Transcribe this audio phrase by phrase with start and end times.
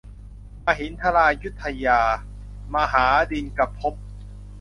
[0.65, 1.99] มหินทรายุทธยา
[2.75, 3.95] มหาดิลกภพ